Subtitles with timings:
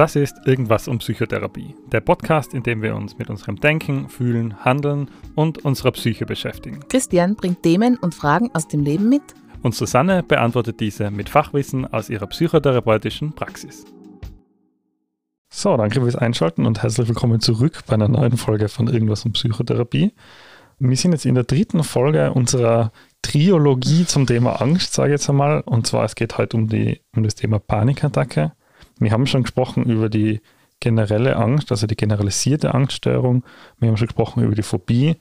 [0.00, 4.64] Das ist Irgendwas um Psychotherapie, der Podcast, in dem wir uns mit unserem Denken, Fühlen,
[4.64, 6.80] Handeln und unserer Psyche beschäftigen.
[6.88, 9.20] Christian bringt Themen und Fragen aus dem Leben mit.
[9.60, 13.84] Und Susanne beantwortet diese mit Fachwissen aus ihrer psychotherapeutischen Praxis.
[15.50, 19.32] So, danke fürs Einschalten und herzlich willkommen zurück bei einer neuen Folge von Irgendwas um
[19.32, 20.14] Psychotherapie.
[20.78, 22.90] Wir sind jetzt in der dritten Folge unserer
[23.20, 25.60] Triologie zum Thema Angst, sage ich jetzt einmal.
[25.60, 28.52] Und zwar, es geht heute um, die, um das Thema Panikattacke.
[29.00, 30.40] Wir haben schon gesprochen über die
[30.78, 33.44] generelle Angst, also die generalisierte Angststörung.
[33.78, 35.16] Wir haben schon gesprochen über die Phobie.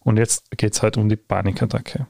[0.00, 2.06] Und jetzt geht es halt um die Panikattacke.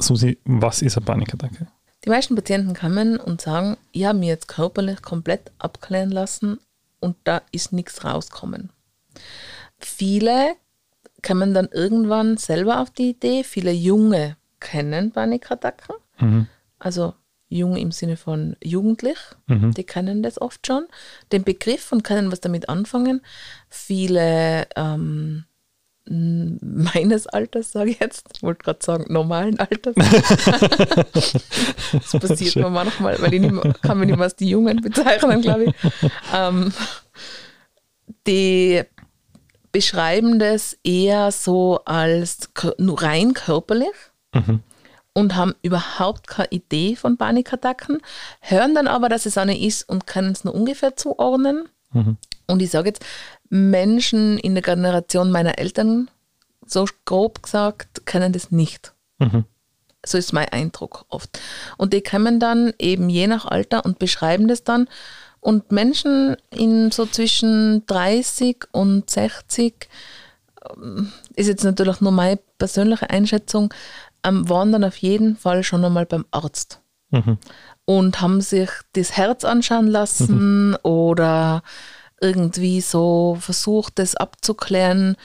[0.00, 1.66] Susi, was ist eine Panikattacke?
[2.04, 6.58] Die meisten Patienten kommen und sagen, ich habe mich jetzt körperlich komplett abklären lassen
[7.00, 8.70] und da ist nichts rausgekommen.
[9.78, 10.54] Viele
[11.26, 15.96] kommen dann irgendwann selber auf die Idee, viele Junge kennen Panikattacken.
[16.20, 16.46] Mhm.
[16.78, 17.14] Also
[17.56, 19.72] jung im Sinne von jugendlich, mhm.
[19.72, 20.86] die kennen das oft schon,
[21.32, 23.20] den Begriff und können was damit anfangen.
[23.68, 25.44] Viele ähm,
[26.08, 29.94] meines Alters, sage ich jetzt, ich wollte gerade sagen, normalen Alters.
[31.92, 32.62] das passiert Schön.
[32.62, 35.64] mir manchmal, weil ich nicht mehr, kann mich nicht mehr als die Jungen bezeichnen, glaube
[35.64, 35.74] ich.
[36.32, 36.72] Ähm,
[38.26, 38.82] die
[39.72, 43.88] beschreiben das eher so als nur rein körperlich.
[44.32, 44.60] Mhm
[45.16, 48.02] und haben überhaupt keine Idee von Panikattacken,
[48.40, 51.70] hören dann aber, dass es eine ist und können es nur ungefähr zuordnen.
[51.94, 52.18] Mhm.
[52.46, 53.02] Und ich sage jetzt,
[53.48, 56.10] Menschen in der Generation meiner Eltern,
[56.66, 58.92] so grob gesagt, kennen das nicht.
[59.18, 59.46] Mhm.
[60.04, 61.40] So ist mein Eindruck oft.
[61.78, 64.86] Und die kommen dann eben je nach Alter und beschreiben das dann.
[65.40, 69.88] Und Menschen in so zwischen 30 und 60
[70.76, 73.72] ähm, ist jetzt natürlich nur meine persönliche Einschätzung,
[74.26, 77.38] ähm, waren dann auf jeden Fall schon einmal beim Arzt mhm.
[77.84, 80.76] und haben sich das Herz anschauen lassen mhm.
[80.82, 81.62] oder
[82.20, 85.16] irgendwie so versucht, das abzuklären,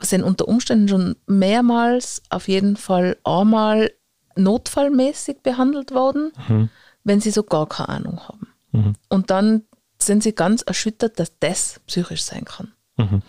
[0.00, 3.92] sind unter Umständen schon mehrmals auf jeden Fall einmal
[4.36, 6.68] notfallmäßig behandelt worden, mhm.
[7.04, 8.48] wenn sie so gar keine Ahnung haben.
[8.72, 8.92] Mhm.
[9.08, 9.62] Und dann
[9.98, 12.72] sind sie ganz erschüttert, dass das psychisch sein kann.
[12.96, 13.22] Mhm.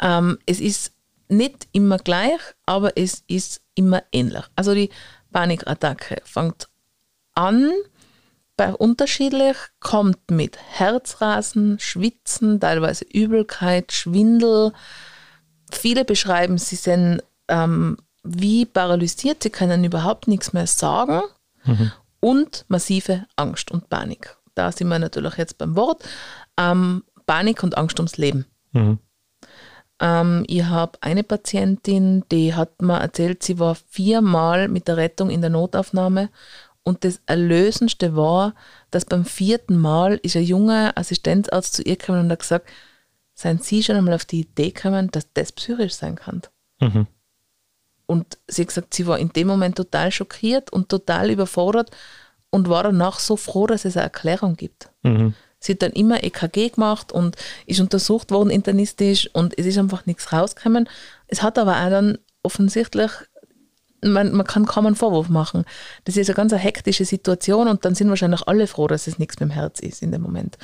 [0.00, 0.93] Ähm, es ist
[1.28, 4.44] nicht immer gleich, aber es ist immer ähnlich.
[4.56, 4.90] Also die
[5.32, 6.68] Panikattacke fängt
[7.34, 7.70] an,
[8.56, 14.72] bei unterschiedlich, kommt mit Herzrasen, Schwitzen, teilweise Übelkeit, Schwindel.
[15.72, 21.22] Viele beschreiben, sie sind ähm, wie paralysiert, sie können überhaupt nichts mehr sagen
[21.64, 21.92] mhm.
[22.20, 24.36] und massive Angst und Panik.
[24.54, 26.04] Da sind wir natürlich jetzt beim Wort.
[26.56, 28.46] Ähm, Panik und Angst ums Leben.
[28.72, 28.98] Mhm.
[30.04, 35.30] Ähm, ich habe eine Patientin, die hat mir erzählt, sie war viermal mit der Rettung
[35.30, 36.28] in der Notaufnahme
[36.82, 38.54] und das Erlösendste war,
[38.90, 42.68] dass beim vierten Mal ist ein junger Assistenzarzt zu ihr gekommen und hat gesagt,
[43.32, 46.42] seien Sie schon einmal auf die Idee gekommen, dass das psychisch sein kann?
[46.80, 47.06] Mhm.
[48.04, 51.90] Und sie hat gesagt, sie war in dem Moment total schockiert und total überfordert
[52.50, 54.90] und war danach so froh, dass es eine Erklärung gibt.
[55.02, 55.32] Mhm.
[55.64, 57.36] Sie hat dann immer EKG gemacht und
[57.66, 60.88] ist untersucht worden internistisch und es ist einfach nichts rausgekommen.
[61.26, 63.10] Es hat aber auch dann offensichtlich,
[64.02, 65.64] man, man kann kaum einen Vorwurf machen.
[66.04, 69.40] Das ist eine ganz hektische Situation und dann sind wahrscheinlich alle froh, dass es nichts
[69.40, 70.58] mit dem Herz ist in dem Moment.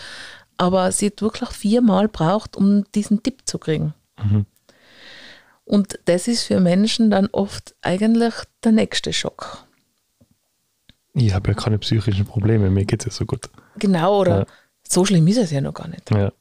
[0.59, 3.95] Aber sie hat wirklich viermal braucht, um diesen Tipp zu kriegen.
[4.23, 4.45] Mhm.
[5.65, 9.65] Und das ist für Menschen dann oft eigentlich der nächste Schock.
[11.15, 13.49] Ich habe ja keine psychischen Probleme, mir geht es ja so gut.
[13.79, 14.47] Genau, oder ja.
[14.91, 16.11] So schlimm ist es ja noch gar nicht.
[16.11, 16.33] Ja.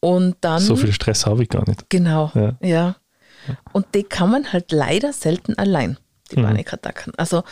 [0.00, 0.60] Und dann.
[0.60, 1.90] So viel Stress habe ich gar nicht.
[1.90, 2.30] Genau.
[2.34, 2.56] Ja.
[2.60, 2.96] ja.
[3.72, 5.98] Und die kann man halt leider selten allein,
[6.30, 6.44] die mhm.
[6.44, 7.12] Panikattacken.
[7.16, 7.42] Also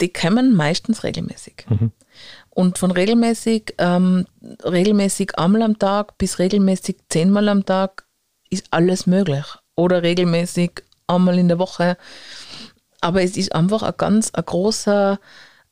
[0.00, 1.66] die kommen meistens regelmäßig.
[1.68, 1.92] Mhm.
[2.50, 4.26] Und von regelmäßig, ähm,
[4.64, 8.06] regelmäßig einmal am Tag bis regelmäßig zehnmal am Tag
[8.50, 9.44] ist alles möglich.
[9.76, 11.96] Oder regelmäßig einmal in der Woche.
[13.00, 15.18] Aber es ist einfach ein ganz ein großer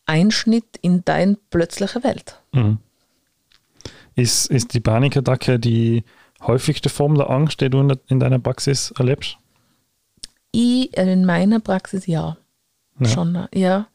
[0.07, 2.41] Einschnitt in deine plötzliche Welt.
[2.53, 2.79] Mhm.
[4.15, 6.05] Ist, ist die Panikattacke die
[6.43, 9.37] häufigste Form der Angst, die du in deiner Praxis erlebst?
[10.53, 12.37] Ich, äh, in meiner Praxis ja.
[12.99, 13.09] ja.
[13.09, 13.87] Schon, ja.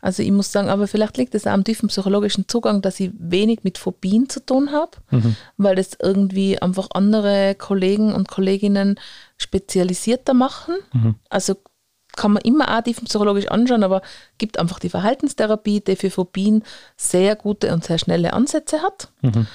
[0.00, 3.10] Also ich muss sagen, aber vielleicht liegt es auch am tiefen psychologischen Zugang, dass ich
[3.18, 5.36] wenig mit Phobien zu tun habe, mhm.
[5.56, 9.00] weil das irgendwie einfach andere Kollegen und Kolleginnen
[9.36, 10.76] spezialisierter machen.
[10.92, 11.16] Mhm.
[11.28, 11.56] Also
[12.16, 14.02] kann man immer auch tiefenpsychologisch anschauen, aber
[14.38, 16.62] gibt einfach die Verhaltenstherapie, die für Phobien
[16.96, 19.08] sehr gute und sehr schnelle Ansätze hat.
[19.22, 19.48] Mhm.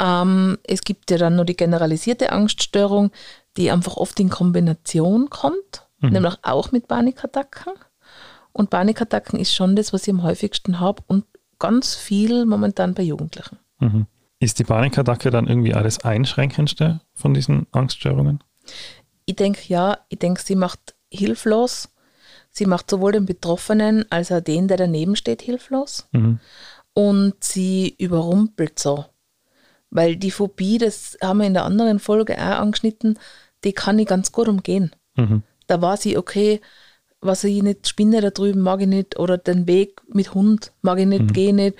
[0.00, 3.10] Ähm, es gibt ja dann noch die generalisierte Angststörung,
[3.56, 6.10] die einfach oft in Kombination kommt, mhm.
[6.10, 7.72] nämlich auch mit Panikattacken.
[8.52, 11.24] Und Panikattacken ist schon das, was ich am häufigsten habe und
[11.58, 13.58] ganz viel momentan bei Jugendlichen.
[13.78, 14.06] Mhm.
[14.38, 18.42] ist die Panikattacke dann irgendwie alles Einschränkendste von diesen Angststörungen?
[19.26, 21.90] Ich denke ja, ich denke, sie macht hilflos.
[22.50, 26.08] Sie macht sowohl den Betroffenen als auch den, der daneben steht, hilflos.
[26.12, 26.40] Mhm.
[26.94, 29.04] Und sie überrumpelt so.
[29.90, 33.18] Weil die Phobie, das haben wir in der anderen Folge auch angeschnitten,
[33.64, 34.94] die kann ich ganz gut umgehen.
[35.16, 35.42] Mhm.
[35.66, 36.60] Da war sie, okay,
[37.20, 40.98] was ich nicht, Spinne da drüben mag ich nicht, oder den Weg mit Hund mag
[40.98, 41.32] ich nicht, mhm.
[41.32, 41.76] gehe nicht.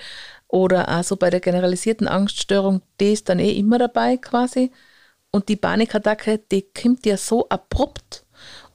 [0.47, 4.71] Oder auch so bei der generalisierten Angststörung, die ist dann eh immer dabei quasi.
[5.31, 8.25] Und die Panikattacke, die kommt ja so abrupt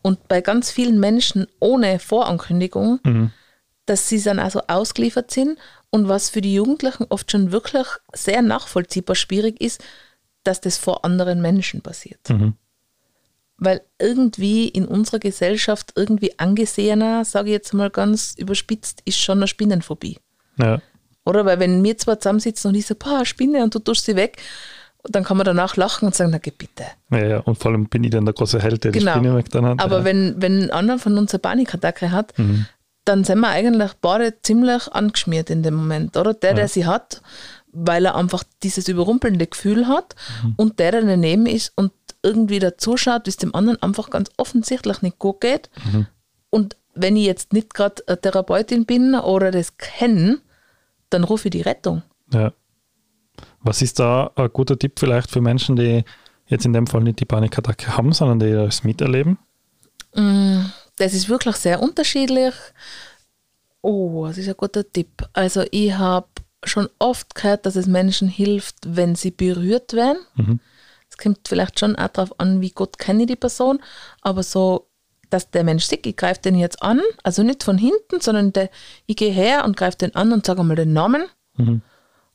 [0.03, 3.31] und bei ganz vielen Menschen ohne Vorankündigung, mhm.
[3.87, 5.59] dass sie dann also ausgeliefert sind.
[5.95, 9.85] Und was für die Jugendlichen oft schon wirklich sehr nachvollziehbar schwierig ist,
[10.43, 12.31] dass das vor anderen Menschen passiert.
[12.31, 12.55] Mhm.
[13.59, 19.39] Weil irgendwie in unserer Gesellschaft irgendwie angesehener, sage ich jetzt mal ganz überspitzt, ist schon
[19.39, 20.19] eine Spinnenphobie.
[20.57, 20.81] Ja.
[21.27, 21.45] Oder?
[21.45, 24.39] Weil wenn wir zwar zusammensitzen und ich sage, so, Spinne und du tust sie weg,
[25.05, 26.85] dann kann man danach lachen und sagen, na geh bitte.
[27.11, 29.13] Ja, ja, und vor allem bin ich dann der große Held, der genau.
[29.13, 29.81] die Spinne weg dann hat.
[29.81, 30.05] Aber ja.
[30.05, 32.67] wenn, wenn einer von uns eine Panikattacke hat, mhm.
[33.05, 36.35] Dann sind wir eigentlich beide ziemlich angeschmiert in dem Moment, oder?
[36.35, 36.57] Der, ja.
[36.57, 37.23] der sie hat,
[37.73, 40.55] weil er einfach dieses überrumpelnde Gefühl hat mhm.
[40.57, 45.03] und der, der daneben ist und irgendwie dazuschaut, wie es dem anderen einfach ganz offensichtlich
[45.03, 45.71] nicht gut geht.
[45.93, 46.07] Mhm.
[46.51, 50.39] Und wenn ich jetzt nicht gerade Therapeutin bin oder das kenne,
[51.11, 52.03] dann rufe ich die Rettung.
[52.33, 52.53] Ja.
[53.61, 56.05] Was ist da ein guter Tipp vielleicht für Menschen, die
[56.47, 59.39] jetzt in dem Fall nicht die Panikattacke haben, sondern die das miterleben?
[60.15, 60.65] Mm,
[60.97, 62.55] das ist wirklich sehr unterschiedlich.
[63.81, 65.29] Oh, das ist ein guter Tipp.
[65.33, 66.29] Also ich habe
[66.65, 70.19] schon oft gehört, dass es Menschen hilft, wenn sie berührt werden.
[70.37, 70.61] Mhm.
[71.11, 73.81] Es kommt vielleicht schon auch darauf an, wie gut kenne ich die Person,
[74.23, 74.89] aber so,
[75.29, 78.71] dass der Mensch sieht, ich greife den jetzt an, also nicht von hinten, sondern der,
[79.07, 81.25] ich gehe her und greife den an und sage mal den Namen.
[81.57, 81.83] Mhm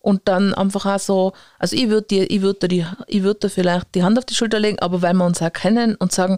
[0.07, 3.93] und dann einfach auch so, also ich würde dir, ich würde die, ich würde vielleicht
[3.93, 6.37] die Hand auf die Schulter legen, aber weil wir uns auch kennen und sagen,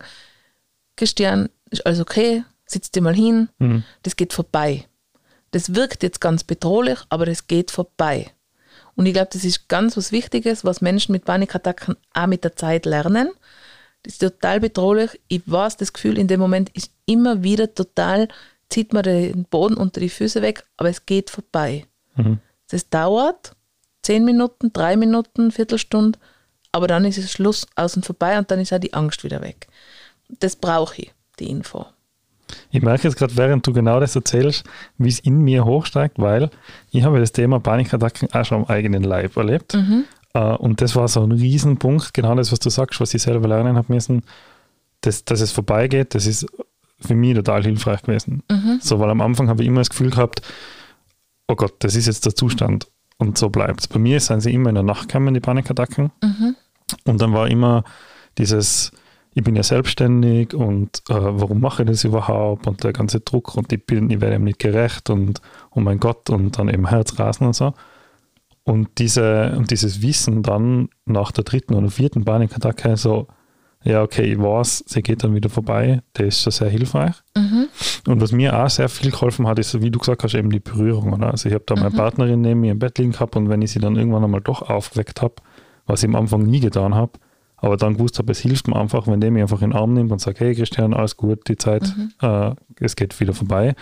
[0.96, 3.84] Christian, ist alles okay, sitz dir mal hin, mhm.
[4.04, 4.86] das geht vorbei.
[5.52, 8.32] Das wirkt jetzt ganz bedrohlich, aber das geht vorbei.
[8.96, 12.56] Und ich glaube, das ist ganz was Wichtiges, was Menschen mit Panikattacken auch mit der
[12.56, 13.32] Zeit lernen.
[14.04, 15.20] Das ist total bedrohlich.
[15.28, 18.28] Ich weiß, das Gefühl in dem Moment ist immer wieder total,
[18.70, 21.86] zieht man den Boden unter die Füße weg, aber es geht vorbei.
[22.16, 22.40] Mhm.
[22.70, 23.54] Das dauert,
[24.04, 26.20] zehn Minuten, drei Minuten, Viertelstunde,
[26.72, 29.68] aber dann ist es Schluss, außen vorbei und dann ist auch die Angst wieder weg.
[30.28, 31.86] Das brauche ich, die Info.
[32.72, 34.66] Ich merke jetzt gerade, während du genau das erzählst,
[34.98, 36.50] wie es in mir hochsteigt, weil
[36.92, 39.76] ich habe das Thema Panikattacken auch schon am eigenen Leib erlebt.
[39.76, 40.06] Mhm.
[40.38, 43.48] Uh, und das war so ein Riesenpunkt, genau das, was du sagst, was ich selber
[43.48, 44.22] lernen habe müssen,
[45.02, 46.46] dass, dass es vorbeigeht, das ist
[47.00, 48.44] für mich total hilfreich gewesen.
[48.50, 48.80] Mhm.
[48.80, 50.42] So, weil am Anfang habe ich immer das Gefühl gehabt,
[51.48, 52.88] oh Gott, das ist jetzt der Zustand
[53.18, 53.88] und so bleibt es.
[53.88, 56.12] Bei mir sind sie immer in der Nacht gekommen, die Panikattacken.
[56.22, 56.56] Mhm.
[57.06, 57.84] Und dann war immer
[58.38, 58.92] dieses,
[59.34, 63.56] ich bin ja selbstständig und äh, warum mache ich das überhaupt und der ganze Druck
[63.56, 65.42] und ich, bin, ich werde ihm nicht gerecht und
[65.72, 67.74] oh mein Gott und dann eben Herzrasen und so.
[68.64, 73.28] Und, diese, und dieses Wissen dann nach der dritten oder vierten Panikattacke so,
[73.84, 77.16] ja, okay, ich weiß, sie geht dann wieder vorbei, das ist schon sehr hilfreich.
[77.36, 77.68] Mhm.
[78.08, 80.60] Und was mir auch sehr viel geholfen hat, ist, wie du gesagt hast, eben die
[80.60, 81.14] Berührung.
[81.14, 81.32] Oder?
[81.32, 81.96] Also ich habe da meine mhm.
[81.96, 84.64] Partnerin neben mir im Bett liegen gehabt und wenn ich sie dann irgendwann einmal doch
[84.64, 85.36] aufgeweckt habe,
[85.86, 87.14] was ich am Anfang nie getan habe,
[87.62, 89.94] aber dann gewusst habe, es hilft mir einfach, wenn der mich einfach in den Arm
[89.94, 92.12] nimmt und sagt, hey Christian, alles gut, die Zeit, mhm.
[92.22, 93.76] äh, es geht wieder vorbei.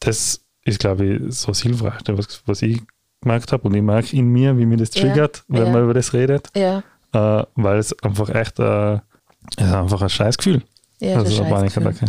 [0.00, 2.80] Das ist, glaube ich, so das Hilfreichste, was, was ich
[3.20, 5.58] gemerkt habe und ich merke in mir, wie mir das triggert, ja.
[5.58, 5.72] wenn ja.
[5.72, 6.82] man über das redet, ja.
[7.12, 8.98] äh, weil es einfach echt äh,
[9.56, 10.62] ist einfach ein Scheißgefühl.
[11.00, 12.06] Ja, also Panikattacke.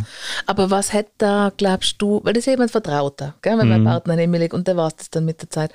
[0.48, 3.84] Aber was hätte da, glaubst du, weil das ist ja jemand Vertrauter, gell, wenn mhm.
[3.84, 5.72] mein Partner neben mir liegt und der weiß das dann mit der Zeit.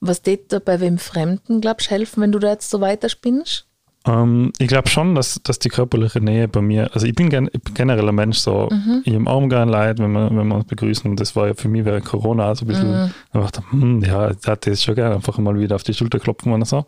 [0.00, 3.67] Was tät da bei wem Fremden, glaubst du, helfen, wenn du da jetzt so weiterspinnst?
[4.06, 7.50] Ähm, ich glaube schon, dass, dass die körperliche Nähe bei mir, also ich bin, gen,
[7.52, 9.02] ich bin generell ein Mensch, so, mhm.
[9.04, 11.10] ich umarme gerne Leid, wenn wir, wenn wir uns begrüßen.
[11.10, 13.12] Und das war ja für mich während Corona so ein bisschen, mhm.
[13.34, 16.18] ich dachte, hm, ja, ich hatte es schon gerne, einfach mal wieder auf die Schulter
[16.18, 16.86] klopfen oder so.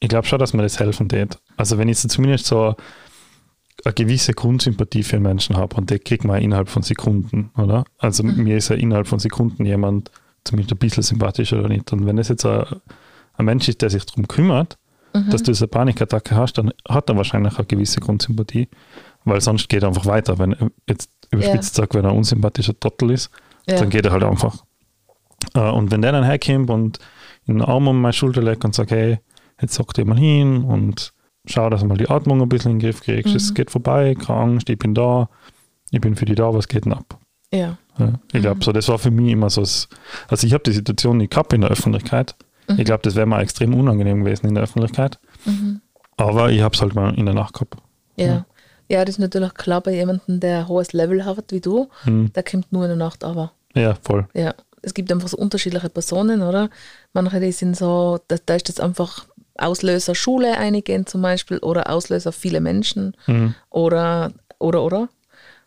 [0.00, 1.38] Ich glaube schon, dass mir das helfen tät.
[1.56, 2.74] Also wenn ich so zumindest so
[3.84, 7.84] eine gewisse Grundsympathie für einen Menschen habe und die kriegt man innerhalb von Sekunden, oder?
[7.98, 8.42] Also mhm.
[8.42, 10.10] mir ist ja innerhalb von Sekunden jemand
[10.44, 11.92] zumindest ein bisschen sympathisch oder nicht.
[11.92, 12.64] Und wenn es jetzt ein,
[13.34, 14.78] ein, Mensch ist, der sich darum kümmert,
[15.14, 15.30] mhm.
[15.30, 18.68] dass du diese Panikattacke hast, dann hat er wahrscheinlich eine gewisse Grundsympathie,
[19.24, 20.38] weil sonst geht er einfach weiter.
[20.38, 21.82] Wenn er jetzt überspitzt ja.
[21.82, 23.30] sagt, wenn er ein unsympathischer Trottel ist,
[23.68, 23.78] ja.
[23.78, 24.64] dann geht er halt einfach.
[25.54, 26.98] Äh, und wenn der dann herkommt und
[27.46, 29.18] in den Arm um meine Schulter legt und sagt, hey,
[29.60, 31.12] jetzt sagt ihr mal hin und
[31.46, 33.30] schau, dass du mal die Atmung ein bisschen in den Griff kriegst.
[33.30, 33.36] Mhm.
[33.36, 35.28] Es geht vorbei, keine Angst, ich bin da,
[35.90, 37.18] ich bin für dich da, was geht denn ab?
[37.52, 37.76] Ja.
[37.98, 38.62] ja ich glaube, mhm.
[38.62, 41.62] so, das war für mich immer so, also ich habe die Situation nicht gehabt in
[41.62, 42.36] der Öffentlichkeit.
[42.68, 42.78] Mhm.
[42.78, 45.18] Ich glaube, das wäre mir extrem unangenehm gewesen in der Öffentlichkeit.
[45.44, 45.80] Mhm.
[46.16, 47.76] Aber ich habe es halt mal in der Nacht gehabt.
[48.16, 48.26] Ja.
[48.26, 48.46] ja.
[48.88, 49.04] ja.
[49.04, 52.32] das ist natürlich klar bei jemandem, der ein hohes Level hat wie du, mhm.
[52.32, 53.52] der kommt nur in der Nacht aber.
[53.74, 54.28] Ja, voll.
[54.34, 56.68] Ja, es gibt einfach so unterschiedliche Personen, oder?
[57.12, 59.26] Manche, die sind so, da, da ist das einfach
[59.58, 63.54] Auslöser Schule eingehen zum Beispiel oder Auslöser viele Menschen mhm.
[63.70, 65.08] oder, oder, oder.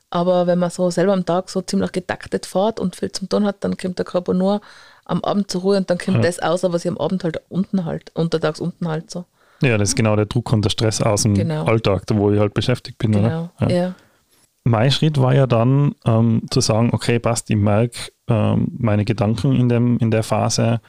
[0.09, 3.45] Aber wenn man so selber am Tag so ziemlich getaktet fährt und viel zum tun
[3.45, 4.61] hat, dann kommt der Körper nur
[5.05, 6.23] am Abend zur Ruhe und dann kommt ja.
[6.23, 9.25] das aus, was ich am Abend halt unten halt, untertags unten halt so.
[9.61, 11.65] Ja, das ist genau der Druck und der Stress aus dem genau.
[11.65, 13.13] Alltag, wo ich halt beschäftigt bin.
[13.13, 13.69] Genau, oder?
[13.69, 13.69] Ja.
[13.69, 13.95] ja.
[14.63, 19.55] Mein Schritt war ja dann ähm, zu sagen, okay, passt, ich merke, ähm, meine Gedanken
[19.55, 20.81] in, dem, in der Phase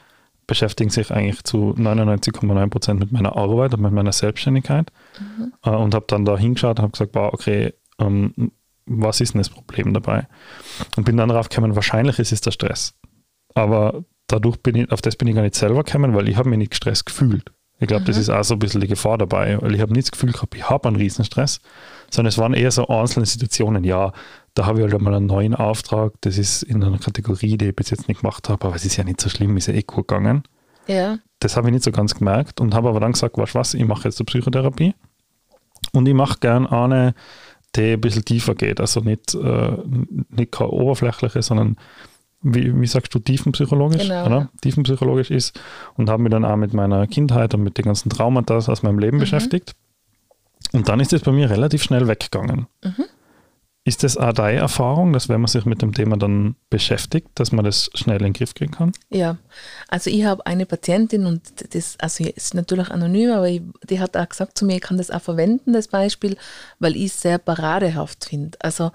[0.47, 5.53] beschäftigen sich eigentlich zu 99,9 Prozent mit meiner Arbeit und mit meiner Selbstständigkeit mhm.
[5.63, 8.51] äh, und habe dann da hingeschaut und habe gesagt, wow, okay, ähm,
[8.87, 10.27] was ist denn das Problem dabei?
[10.95, 12.95] Und bin dann darauf gekommen, wahrscheinlich ist es der Stress.
[13.57, 16.49] Aber dadurch bin ich, auf das bin ich gar nicht selber gekommen, weil ich habe
[16.49, 17.51] mich nicht gestresst gefühlt.
[17.79, 18.05] Ich glaube, mhm.
[18.07, 20.31] das ist auch so ein bisschen die Gefahr dabei, weil ich habe nicht das Gefühl
[20.31, 21.59] gehabt, ich habe einen Riesenstress,
[22.09, 23.83] sondern es waren eher so einzelne Situationen.
[23.83, 24.13] Ja,
[24.55, 27.75] da habe ich halt einmal einen neuen Auftrag, das ist in einer Kategorie, die ich
[27.75, 29.83] bis jetzt nicht gemacht habe, aber es ist ja nicht so schlimm, ist ja eh
[29.83, 30.43] gut gegangen.
[30.87, 31.19] Ja.
[31.39, 33.73] Das habe ich nicht so ganz gemerkt und habe aber dann gesagt, weißt du was,
[33.73, 34.95] ich mache jetzt eine Psychotherapie
[35.93, 37.13] und ich mache gern eine,
[37.75, 39.77] die ein bisschen tiefer geht, also nicht, äh,
[40.29, 41.77] nicht keine oberflächliche, sondern
[42.41, 44.25] wie, wie sagst du, tiefenpsychologisch, genau.
[44.25, 44.49] oder?
[44.61, 45.59] Tiefenpsychologisch ist
[45.95, 48.99] und habe mich dann auch mit meiner Kindheit und mit den ganzen Traumata aus meinem
[48.99, 49.21] Leben mhm.
[49.21, 49.75] beschäftigt.
[50.73, 52.67] Und dann ist es bei mir relativ schnell weggegangen.
[52.83, 53.05] Mhm.
[53.87, 57.53] Ist das auch deine Erfahrung, dass wenn man sich mit dem Thema dann beschäftigt, dass
[57.53, 58.91] man das schnell in den Griff kriegen kann?
[59.09, 59.37] Ja,
[59.87, 61.41] also ich habe eine Patientin und
[61.73, 64.97] das also ist natürlich anonym, aber ich, die hat auch gesagt zu mir, ich kann
[64.97, 66.35] das auch verwenden, das Beispiel,
[66.79, 68.57] weil ich es sehr paradehaft finde.
[68.59, 68.91] Also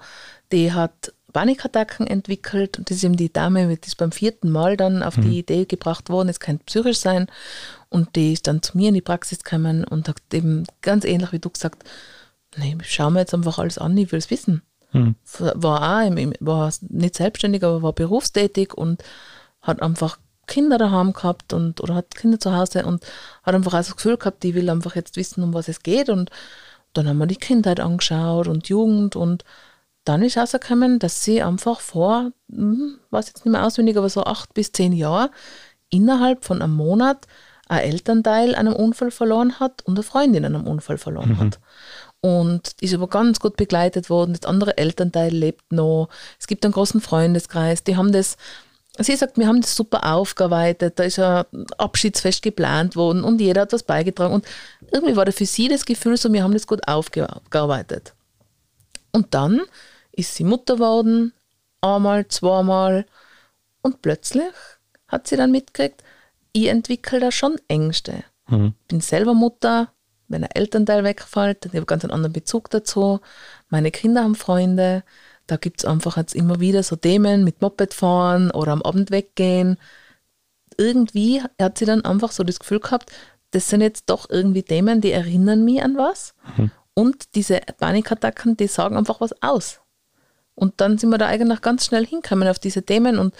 [0.51, 4.77] die hat Panikattacken entwickelt und das ist eben die Dame, die ist beim vierten Mal
[4.77, 5.23] dann auf mhm.
[5.23, 7.27] die Idee gebracht worden, es kann psychisch sein
[7.89, 11.31] und die ist dann zu mir in die Praxis gekommen und hat eben ganz ähnlich
[11.31, 11.83] wie du gesagt,
[12.55, 14.61] nee, schauen wir jetzt einfach alles an, ich will es wissen.
[14.93, 15.15] Mhm.
[15.55, 19.03] War auch im, war nicht selbstständig, aber war berufstätig und
[19.61, 23.03] hat einfach Kinder daheim gehabt und oder hat Kinder zu Hause und
[23.43, 26.09] hat einfach auch das Gefühl gehabt, die will einfach jetzt wissen, um was es geht
[26.09, 26.29] und
[26.93, 29.43] dann haben wir die Kindheit angeschaut und Jugend und
[30.03, 34.23] dann ist herausgekommen, dass sie einfach vor, hm, weiß jetzt nicht mehr auswendig, aber so
[34.23, 35.31] acht bis zehn Jahre
[35.89, 37.27] innerhalb von einem Monat
[37.67, 41.39] ein Elternteil an einem Unfall verloren hat und eine Freundin an einem Unfall verloren mhm.
[41.39, 41.59] hat.
[42.19, 44.33] Und ist aber ganz gut begleitet worden.
[44.33, 46.09] Das andere Elternteil lebt noch.
[46.39, 47.83] Es gibt einen großen Freundeskreis.
[47.83, 48.37] Die haben das,
[48.97, 50.99] sie sagt, wir haben das super aufgearbeitet.
[50.99, 51.45] Da ist ein
[51.77, 54.33] Abschiedsfest geplant worden und jeder hat was beigetragen.
[54.33, 54.45] Und
[54.91, 58.13] irgendwie war da für sie das Gefühl so, wir haben das gut aufgearbeitet.
[59.11, 59.61] Und dann
[60.13, 61.33] ist sie Mutter geworden,
[61.81, 63.05] einmal, zweimal
[63.81, 64.53] und plötzlich
[65.07, 66.03] hat sie dann mitgekriegt,
[66.53, 68.23] ich entwickle da schon Ängste.
[68.47, 68.73] Mhm.
[68.87, 69.91] Bin selber Mutter,
[70.27, 73.19] wenn ein Elternteil wegfällt, dann habe ich ganz einen anderen Bezug dazu.
[73.69, 75.03] Meine Kinder haben Freunde,
[75.47, 79.11] da gibt es einfach jetzt immer wieder so Themen mit Moped fahren oder am Abend
[79.11, 79.77] weggehen.
[80.77, 83.11] Irgendwie hat sie dann einfach so das Gefühl gehabt,
[83.51, 86.33] das sind jetzt doch irgendwie Themen, die erinnern mich an was.
[86.57, 86.71] Mhm.
[86.95, 89.82] Und diese Panikattacken, die sagen einfach was aus.
[90.55, 93.33] Und dann sind wir da eigentlich ganz schnell hinkommen auf diese Themen und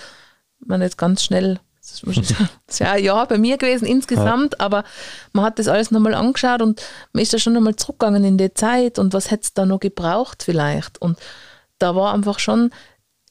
[0.60, 2.36] man jetzt ganz schnell, das ist
[2.80, 4.66] ja ein Jahr bei mir gewesen insgesamt, ja.
[4.66, 4.84] aber
[5.34, 8.54] man hat das alles nochmal angeschaut und man ist da schon nochmal zurückgegangen in die
[8.54, 11.02] Zeit und was hätte es da noch gebraucht vielleicht.
[11.02, 11.20] Und
[11.80, 12.72] da war einfach schon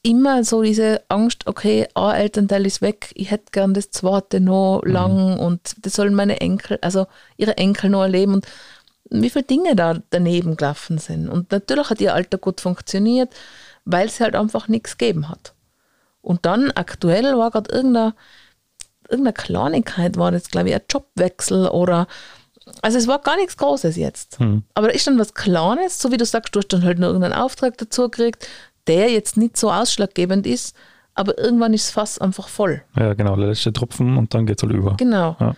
[0.03, 4.81] immer so diese Angst, okay, ein Elternteil ist weg, ich hätte gern das zweite noch
[4.83, 4.91] mhm.
[4.91, 8.45] lang und das sollen meine Enkel, also ihre Enkel noch erleben und
[9.09, 11.29] wie viele Dinge da daneben gelaufen sind.
[11.29, 13.29] Und natürlich hat ihr Alter gut funktioniert
[13.85, 15.53] weil es halt einfach nichts gegeben hat.
[16.21, 18.15] Und dann aktuell war gerade irgendeine,
[19.09, 22.07] irgendeine Kleinigkeit, war das, glaube ich, ein Jobwechsel oder
[22.81, 24.39] also es war gar nichts Großes jetzt.
[24.39, 24.63] Hm.
[24.73, 27.07] Aber da ist dann was Kleines, so wie du sagst, du hast dann halt noch
[27.07, 28.47] irgendeinen Auftrag dazu gekriegt,
[28.87, 30.75] der jetzt nicht so ausschlaggebend ist,
[31.13, 32.81] aber irgendwann ist es fast einfach voll.
[32.95, 34.95] Ja, genau, der letzte Tropfen und dann geht es halt über.
[34.97, 35.35] Genau.
[35.39, 35.55] Ja.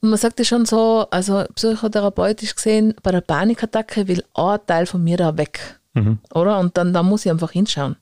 [0.00, 4.86] Und man sagt ja schon so, also psychotherapeutisch gesehen, bei der Panikattacke will ein Teil
[4.86, 5.77] von mir da weg.
[5.98, 6.18] Mhm.
[6.34, 6.58] Oder?
[6.58, 7.96] Und dann da muss ich einfach hinschauen.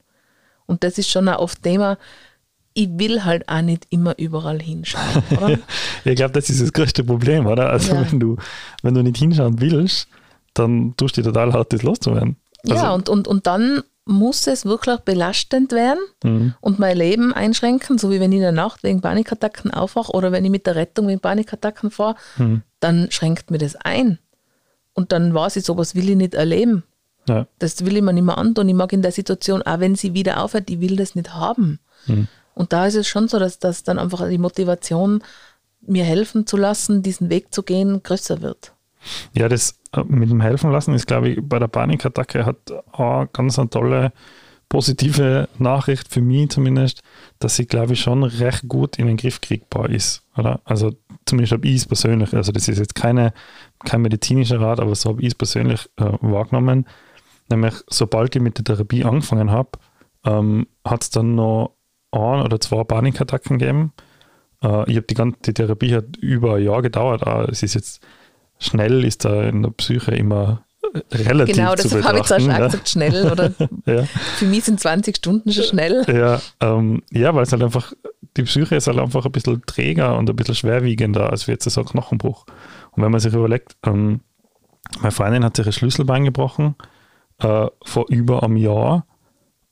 [0.67, 1.99] Und das ist schon auch oft Thema,
[2.75, 5.23] ich will halt auch nicht immer überall hinschauen.
[5.31, 5.59] Oder?
[6.05, 7.71] ich glaube, das ist das größte Problem, oder?
[7.71, 8.11] Also ja.
[8.11, 8.37] wenn du,
[8.83, 10.09] wenn du nicht hinschauen willst,
[10.53, 12.37] dann tust du total hart, das loszuwerden.
[12.69, 16.55] Also, ja, und, und, und dann muss es wirklich belastend werden mhm.
[16.61, 20.31] und mein Leben einschränken, so wie wenn ich in der Nacht wegen Panikattacken aufwache oder
[20.31, 22.63] wenn ich mit der Rettung wegen Panikattacken fahre, mhm.
[22.79, 24.19] dann schränkt mir das ein.
[24.95, 26.85] Und dann weiß ich, sowas will ich nicht erleben.
[27.29, 27.47] Ja.
[27.59, 28.69] Das will ich mir nicht mehr antun.
[28.69, 31.81] Ich mag in der Situation, auch wenn sie wieder aufhört, ich will das nicht haben.
[32.07, 32.29] Mhm.
[32.55, 35.23] Und da ist es schon so, dass das dann einfach die Motivation
[35.83, 38.73] mir helfen zu lassen, diesen Weg zu gehen, größer wird.
[39.35, 42.57] Ja, das äh, mit dem Helfen lassen ist, glaube ich, bei der Panikattacke hat
[42.93, 44.13] auch ganz eine tolle
[44.69, 47.03] positive Nachricht für mich zumindest,
[47.39, 50.23] dass sie, glaube ich, schon recht gut in den Griff kriegbar ist.
[50.37, 50.61] Oder?
[50.65, 50.93] Also
[51.25, 53.33] zumindest habe ich es persönlich, also das ist jetzt keine,
[53.85, 56.87] kein medizinischer Rat, aber so habe ich es persönlich äh, wahrgenommen.
[57.49, 59.71] Nämlich, sobald ich mit der Therapie angefangen habe,
[60.25, 61.77] ähm, hat es dann noch
[62.11, 63.93] ein oder zwei Panikattacken gegeben.
[64.63, 67.23] Äh, ich habe die ganze Therapie hat über ein Jahr gedauert.
[67.27, 68.01] Äh, es ist jetzt
[68.59, 70.65] schnell, ist da in der Psyche immer
[71.13, 72.67] relativ Genau, das habe ich zwar schon ja.
[72.67, 73.53] gesagt, schnell oder
[73.87, 74.05] ja.
[74.05, 76.05] für mich sind 20 Stunden schon schnell.
[76.09, 77.93] Ja, ähm, ja weil es halt einfach,
[78.37, 81.81] die Psyche ist halt einfach ein bisschen träger und ein bisschen schwerwiegender als jetzt so
[81.81, 82.47] ein Knochenbruch.
[82.93, 84.21] Und wenn man sich überlegt, ähm,
[85.01, 86.77] meine Freundin hat sich ein Schlüsselbein gebrochen
[87.39, 89.07] äh, vor über einem Jahr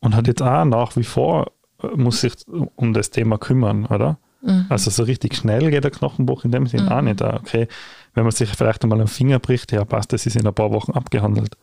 [0.00, 1.52] und hat jetzt auch nach wie vor,
[1.82, 2.34] äh, muss sich
[2.76, 4.18] um das Thema kümmern, oder?
[4.42, 4.66] Mhm.
[4.68, 6.88] Also so richtig schnell geht der Knochenbruch in dem Sinn mhm.
[6.88, 7.22] auch nicht.
[7.22, 7.68] Okay,
[8.14, 10.72] wenn man sich vielleicht einmal einen Finger bricht, ja passt, das ist in ein paar
[10.72, 11.56] Wochen abgehandelt.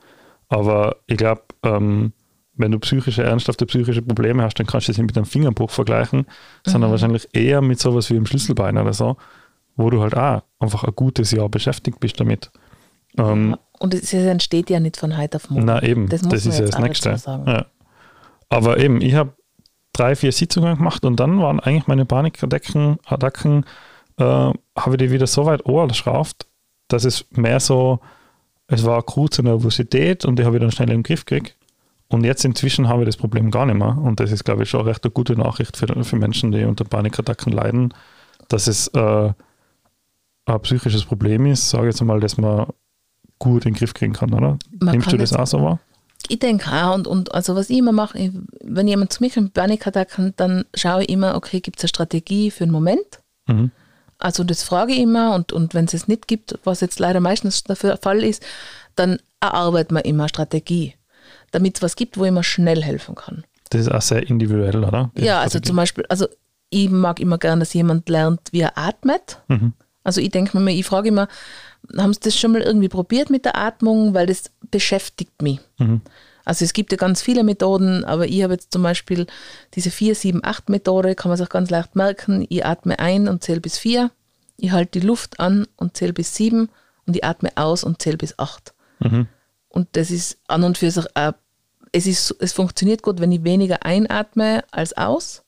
[0.50, 2.14] Aber ich glaube, ähm,
[2.56, 5.70] wenn du psychische, ernsthafte psychische Probleme hast, dann kannst du das nicht mit einem Fingerbruch
[5.70, 6.26] vergleichen, mhm.
[6.70, 9.18] sondern wahrscheinlich eher mit sowas wie einem Schlüsselbein oder so,
[9.76, 12.52] wo du halt auch einfach ein gutes Jahr beschäftigt bist damit.
[13.18, 15.66] Ähm, und es entsteht ja nicht von heute auf morgen.
[15.66, 17.18] Na eben, das, das ist ja das Nächste.
[17.26, 17.66] Ja.
[18.50, 19.34] Aber eben, ich habe
[19.94, 23.66] drei, vier Sitzungen gemacht und dann waren eigentlich meine Panikattacken, Attacken,
[24.18, 26.46] äh, habe ich die wieder so weit angeschraubt,
[26.88, 28.00] dass es mehr so,
[28.68, 31.58] es war akute Nervosität und die habe ich dann schnell im Griff gekriegt.
[32.08, 33.98] Und jetzt inzwischen habe ich das Problem gar nicht mehr.
[33.98, 36.84] Und das ist, glaube ich, schon recht eine gute Nachricht für, für Menschen, die unter
[36.84, 37.94] Panikattacken leiden,
[38.50, 39.32] dass es äh,
[40.46, 42.68] ein psychisches Problem ist, sage ich jetzt mal, dass man
[43.42, 44.58] gut in den Griff kriegen kann, oder?
[44.80, 45.80] Man Nimmst du das auch so wahr?
[46.30, 48.32] Ich denke auch, und, und also was ich immer mache,
[48.64, 51.90] wenn jemand zu mir kommt mit Panikattacken, dann schaue ich immer, okay, gibt es eine
[51.90, 53.22] Strategie für einen Moment?
[53.48, 53.72] Mhm.
[54.20, 57.20] Also das frage ich immer und, und wenn es es nicht gibt, was jetzt leider
[57.20, 58.46] meistens der Fall ist,
[58.96, 60.94] dann erarbeiten wir immer eine Strategie,
[61.50, 63.44] damit es was gibt, wo ich mir schnell helfen kann.
[63.72, 65.10] Das ist auch sehr individuell, oder?
[65.18, 66.28] Die ja, also zum Beispiel, also
[66.70, 69.42] ich mag immer gerne, dass jemand lernt, wie er atmet.
[69.48, 69.74] Mhm.
[70.04, 71.28] Also ich denke mir, ich frage immer,
[71.98, 75.60] haben Sie das schon mal irgendwie probiert mit der Atmung, weil das beschäftigt mich.
[75.78, 76.02] Mhm.
[76.46, 79.28] Also es gibt ja ganz viele Methoden, aber ich habe jetzt zum Beispiel
[79.76, 82.46] diese 4, 7, 8 Methode, kann man sich auch ganz leicht merken.
[82.50, 84.12] Ich atme ein und zähle bis 4,
[84.58, 86.70] ich halte die Luft an und zähle bis 7
[87.06, 88.74] und ich atme aus und zähle bis 8.
[89.00, 89.28] Mhm.
[89.70, 91.34] Und das ist an und für sich, äh,
[91.92, 95.44] es, ist, es funktioniert gut, wenn ich weniger einatme als aus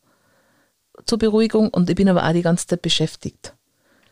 [1.06, 3.54] zur Beruhigung und ich bin aber auch die ganze Zeit beschäftigt.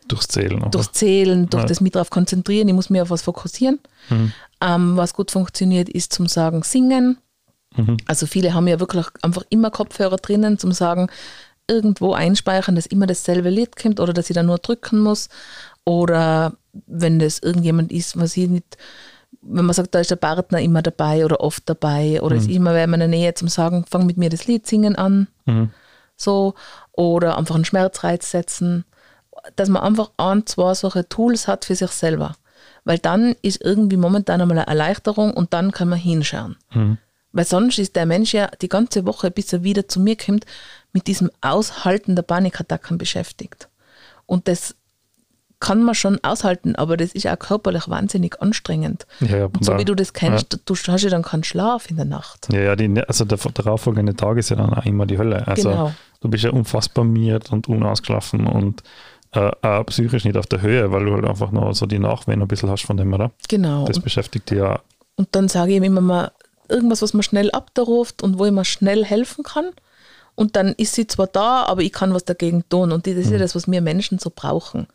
[0.08, 0.70] Durchs Zählen.
[0.70, 1.68] Durchs Zählen, durch ja.
[1.68, 2.68] das mit darauf konzentrieren.
[2.68, 3.80] Ich muss mich auf was fokussieren.
[4.10, 4.32] Mhm.
[4.60, 7.18] Ähm, was gut funktioniert, ist zum Sagen singen.
[7.76, 7.96] Mhm.
[8.06, 11.08] Also viele haben ja wirklich einfach immer Kopfhörer drinnen zum Sagen,
[11.68, 15.28] irgendwo einspeichern, dass immer dasselbe Lied kommt oder dass ich da nur drücken muss.
[15.84, 16.54] Oder
[16.86, 18.76] wenn das irgendjemand ist, was ich nicht,
[19.40, 22.42] wenn man sagt, da ist der Partner immer dabei oder oft dabei oder mhm.
[22.42, 25.28] ist immer wer in meiner Nähe zum Sagen, fang mit mir das Lied singen an.
[25.46, 25.70] Mhm.
[26.16, 26.54] So.
[26.92, 28.84] Oder einfach einen Schmerzreiz setzen
[29.56, 32.36] dass man einfach ein, zwei solche Tools hat für sich selber.
[32.84, 36.56] Weil dann ist irgendwie momentan einmal eine Erleichterung und dann kann man hinschauen.
[36.72, 36.98] Mhm.
[37.32, 40.44] Weil sonst ist der Mensch ja die ganze Woche, bis er wieder zu mir kommt,
[40.92, 43.68] mit diesem Aushalten der Panikattacken beschäftigt.
[44.26, 44.74] Und das
[45.62, 49.06] kann man schon aushalten, aber das ist auch körperlich wahnsinnig anstrengend.
[49.20, 50.58] Ja, ja, so wie du das kennst, ja.
[50.64, 52.48] du hast ja dann keinen Schlaf in der Nacht.
[52.52, 55.46] Ja, ja, die, also der darauffolgende Tag ist ja dann auch immer die Hölle.
[55.46, 55.94] Also genau.
[56.20, 58.82] du bist ja unfassbar miert und unausgeschlafen und
[59.32, 62.42] äh, auch psychisch nicht auf der Höhe, weil du halt einfach noch so die Nachwehen
[62.42, 63.32] ein bisschen hast von dem, oder?
[63.48, 63.86] Genau.
[63.86, 64.80] Das beschäftigt dich ja.
[65.16, 66.32] Und dann sage ich ihm immer mal
[66.68, 69.70] irgendwas, was man schnell abruft und wo ich mir schnell helfen kann.
[70.34, 72.92] Und dann ist sie zwar da, aber ich kann was dagegen tun.
[72.92, 73.32] Und das ist mhm.
[73.32, 74.86] ja das, was wir Menschen so brauchen.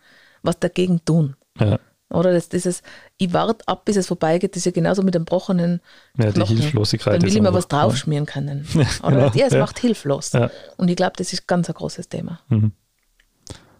[0.42, 1.36] Was dagegen tun.
[1.60, 1.80] Ja.
[2.10, 2.84] Oder das, dieses,
[3.18, 5.82] ich warte ab, bis es vorbeigeht, das ist ja genauso mit dem brochenen
[6.18, 7.16] ja, die Hilflosigkeit.
[7.16, 8.66] Dann will ich mir was draufschmieren können.
[9.04, 9.32] Oder genau.
[9.34, 9.60] ja, es ja.
[9.60, 10.32] macht hilflos.
[10.32, 10.50] Ja.
[10.78, 12.40] Und ich glaube, das ist ganz ein großes Thema.
[12.48, 12.72] Mhm.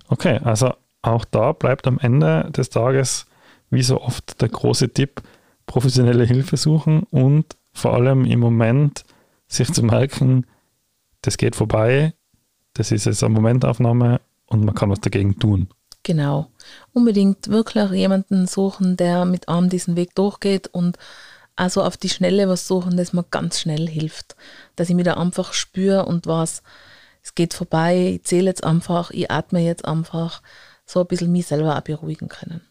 [0.08, 3.26] Okay, also auch da bleibt am Ende des Tages,
[3.70, 5.22] wie so oft, der große Tipp,
[5.66, 9.04] professionelle Hilfe suchen und vor allem im Moment
[9.48, 10.46] sich zu merken,
[11.22, 12.14] das geht vorbei,
[12.74, 15.68] das ist jetzt eine Momentaufnahme und man kann was dagegen tun.
[16.04, 16.48] Genau.
[16.94, 20.98] Unbedingt wirklich jemanden suchen, der mit einem diesen Weg durchgeht und
[21.58, 24.36] also auf die Schnelle was suchen, das mir ganz schnell hilft.
[24.76, 26.62] Dass ich mich da einfach spüre und was,
[27.28, 30.42] es geht vorbei, ich zähle jetzt einfach, ich atme jetzt einfach,
[30.86, 32.62] so ein bisschen mich selber auch beruhigen können.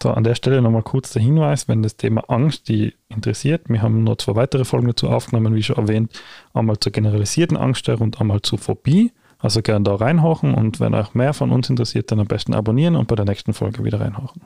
[0.00, 3.62] So, an der Stelle nochmal kurz der Hinweis, wenn das Thema Angst die interessiert.
[3.68, 6.22] Wir haben noch zwei weitere Folgen dazu aufgenommen, wie schon erwähnt.
[6.54, 9.10] Einmal zur generalisierten Angststörung und einmal zur Phobie.
[9.40, 12.94] Also gern da reinhorchen und wenn euch mehr von uns interessiert, dann am besten abonnieren
[12.94, 14.42] und bei der nächsten Folge wieder reinhorchen.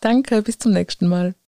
[0.00, 1.34] Danke, bis zum nächsten Mal.